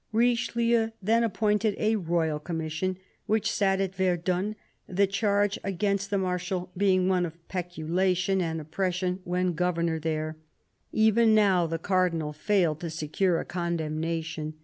Richelieu 0.11 0.89
then 0.99 1.23
appointed 1.23 1.75
a 1.77 1.95
Royal 1.95 2.39
Commission, 2.39 2.97
which 3.27 3.51
sat 3.51 3.79
at 3.79 3.93
Verdun, 3.93 4.55
the 4.89 5.05
charge 5.05 5.59
against 5.63 6.09
the 6.09 6.17
Marshal 6.17 6.71
being 6.75 7.07
one 7.07 7.23
of 7.23 7.47
peculation 7.47 8.41
and 8.41 8.59
oppression 8.59 9.19
when 9.25 9.53
governor 9.53 9.99
there. 9.99 10.37
Even 10.91 11.35
now 11.35 11.67
the 11.67 11.77
Cardinal 11.77 12.31
THE 12.31 12.39
CARDINAL 12.39 12.73
223 12.73 12.73
failed 12.73 12.79
to 12.79 12.89
secure 12.89 13.39
a 13.39 13.45
condemnation. 13.45 14.55